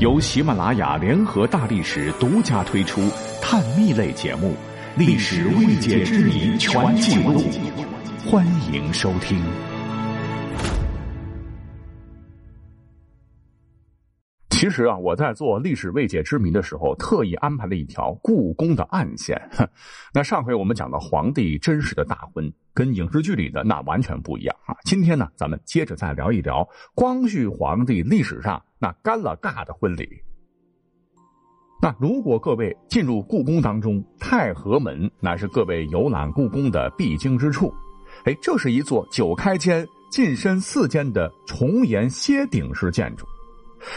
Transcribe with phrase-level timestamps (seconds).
[0.00, 3.02] 由喜马拉雅联合大历史独家推出
[3.42, 4.56] 探秘类节目
[4.98, 7.42] 《历史未解之谜全记录》，
[8.30, 9.38] 欢迎收听。
[14.60, 19.40] 其实啊，我在做历史未解之谜的时候，特意安排了一条故宫的暗线。
[20.12, 24.76] 那上回我们讲到皇帝真实的大婚，跟影视剧里的那完全不一样啊。
[24.84, 28.62] 今天呢，咱们接着再聊一聊光绪皇帝历史上。
[28.78, 30.06] 那干了尬的婚礼。
[31.80, 37.72] 那如果各位进入故宫当中，太和门乃是各位游览故宫的必经之处。
[38.26, 43.24] 哎，这是一座九开间、进深四间的重檐歇顶式建筑。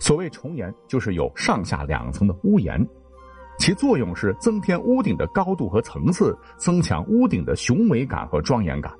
[0.00, 2.86] 所谓重檐，就是有上下两层的屋檐，
[3.58, 8.92] 其作用是增添屋顶的高度和层次，增强屋顶的雄伟感和庄严感。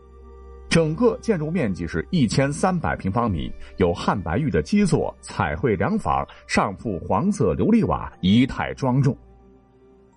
[0.68, 9.16] 整个建筑面积是一千三百平方米，有汉白玉的基座、彩绘梁房，上覆黄色琉璃瓦，仪态庄重。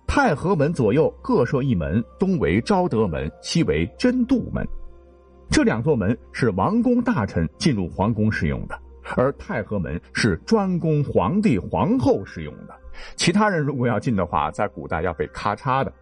[0.06, 4.66] 太和门左右各设一门，东为昭德门，西为真度门。
[5.48, 8.76] 这两座门是王公大臣进入皇宫使用的，
[9.16, 12.74] 而太和门是专供皇帝、皇后使用的。
[13.16, 15.92] 其他人如果要进的话，在古代要被咔嚓的。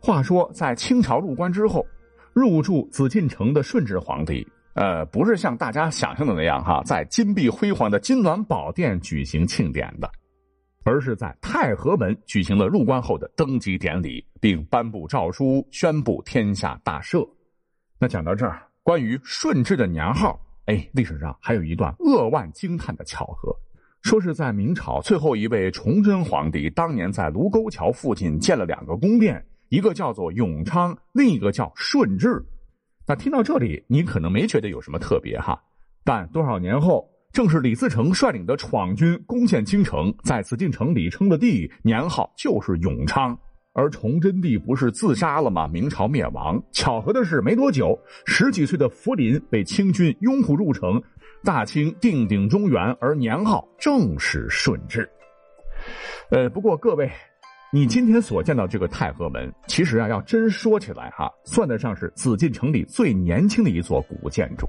[0.00, 1.86] 话说，在清朝入关之后。
[2.34, 10.10] 入住紫禁城的顺治皇帝，呃，不是像大家想象的那样哈，在金碧辉煌的金銮宝殿举行庆典的，
[10.82, 17.28] 而是在太和门举行了入关后的登基典礼，并颁布诏书，宣布天下大赦。
[17.98, 23.54] 那讲到这儿，关于顺治的年号，哎，历史上还有一段扼腕惊叹的巧合，
[24.02, 29.44] 说是在明朝最后一位崇祯皇帝当年在卢沟桥附近建了两个宫殿。
[29.68, 32.44] 一个叫做永昌，另一个叫顺治。
[33.06, 35.58] 那听到这里，你可能没觉得有什么特别哈。
[36.04, 43.36] 但多少年后，正是李自成率领的闯军攻陷京城，在紫禁城里称的帝，年号就是永昌。
[43.74, 45.66] 而崇祯帝不是自杀了吗？
[45.66, 46.62] 明朝灭亡。
[46.72, 51.02] 巧合的是，没多久，十几岁的福临被清军拥护入城，
[51.42, 55.08] 大清定鼎中原，而年号正是顺治。
[56.30, 57.10] 呃，不过各位。
[57.74, 64.66] 你今天所见到这个太和门，其实啊，要真说起来哈，算得上是紫禁城里最年轻的一座古建筑。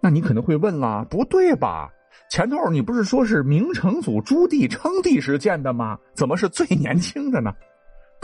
[0.00, 1.88] 那你可能会问啦，不对吧？
[2.28, 5.96] 前头你不是说是明成祖朱棣称帝时建的吗？
[6.12, 7.54] 怎么是最年轻的呢？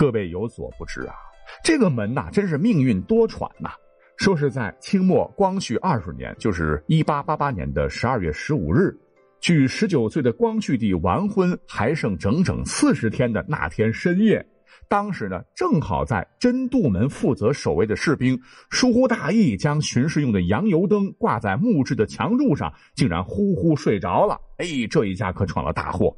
[0.00, 1.15] 各位有所不知啊，
[1.62, 3.69] 这个门呐，真是命运多舛呐。
[4.16, 8.97] 说是在清末光绪二十年，就是一八八八年的十二月十五日。
[9.43, 14.43] 距十九岁的光绪帝完婚还剩整整四十天的那天深夜，
[14.89, 18.41] 当时呢正好在真度门负责守卫的士兵
[18.71, 24.41] 疏忽大意，将巡视用的洋油灯挂在木质的墙柱上，竟然呼呼睡着了。
[24.56, 26.16] 哎，这一下可闯了大祸。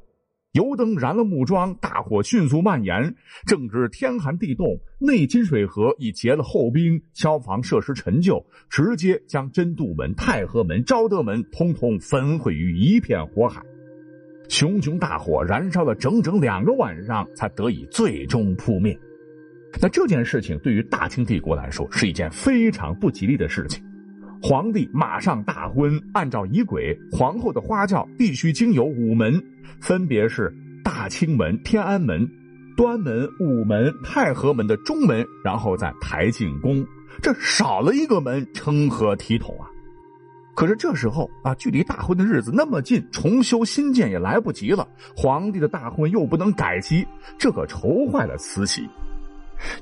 [0.52, 3.14] 油灯燃了木桩，大火迅速蔓延。
[3.46, 13.62] 正值天寒地冻，内金水河已结了厚冰，消防设施陈旧，直接将真度门、太和门、昭德门通通焚毁于一片火海。
[14.50, 18.98] 熊熊大火燃烧了整整两个晚上，才得以最终扑灭。
[19.80, 23.82] 那这件事情对于大清帝国来说是一件非常不吉利的事情。
[24.42, 29.40] 皇帝马上大婚，按照仪轨，皇后的花轿必须经由午门，
[29.80, 32.28] 分别是大清门、天安门、
[32.76, 36.84] 端门、午门、太和门的中门，然后再抬进宫。
[37.22, 39.70] 这少了一个门，成何体统啊？
[40.56, 44.88] 可是这时候啊，距离大婚的日子那么近，重修新建也来不及了。
[45.16, 47.06] 皇帝的大婚又不能改期，
[47.38, 48.88] 这可愁坏了慈禧。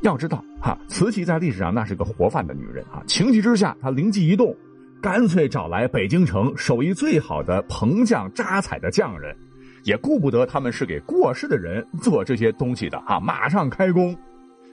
[0.03, 3.03] 要知道，哈，慈禧在历史上那是个活泛的女人啊！
[3.07, 4.55] 情急之下，她灵机一动，
[5.01, 9.37] 干脆找来北京城手艺最好的棚匠扎彩的匠人，
[9.85, 13.19] 也顾不得他们是给过世的人做这些东西的啊！
[13.21, 14.17] 马上开工，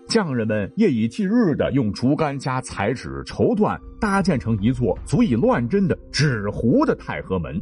[0.08, 7.62] 匠人们夜以继日的用竹竿加彩纸绸缎搭建成一座足以乱真的纸糊的太和门。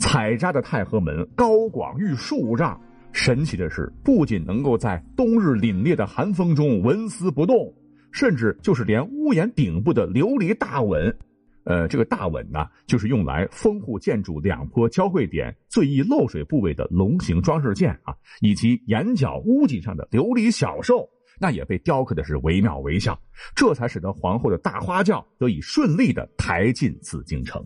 [0.00, 2.80] 彩扎的太和门高广逾数丈。
[3.18, 7.74] 神奇的是，不仅能够在冬日凛冽的寒风中纹丝不动，
[8.12, 11.18] 甚至就是连屋檐顶部的琉璃大吻，
[11.64, 21.04] 呃，这个大吻呢，就是用来封护建筑两坡交汇点最易漏水部位的龙形装饰件啊，以及檐角屋脊上的琉璃小兽，
[21.40, 23.20] 那也被雕刻的是惟妙惟肖，
[23.56, 27.60] 这才使得皇后的大花轿得以顺利的抬进紫禁城。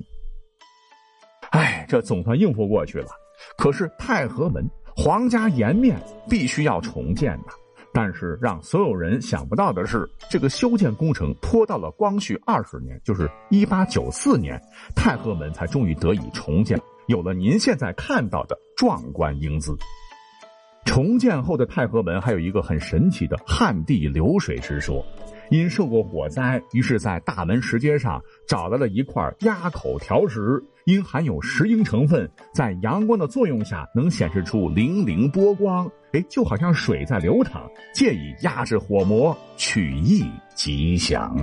[1.51, 3.09] 哎，这总算应付过去了。
[3.59, 4.67] 可是太和门。
[5.03, 6.01] 皇家颜面
[6.31, 7.53] 必须要重建呐，
[7.93, 14.63] 但是让所有人想不到的是，这个修建工程拖到了光绪二十年，就是一八九四年，
[14.95, 19.77] 太和门才终于得以重建，有了您现在看到的壮观英姿。
[20.85, 25.05] 重建后的太和门还有一个很神奇的旱地流水之说。
[25.53, 41.37] 因受过火灾，于是在大门石阶上找到了一块压口条石，因含有石英成分，在阳光的作用下能显示出粼粼波光，哎，就好像水在流淌，借以压制火魔，取意吉祥。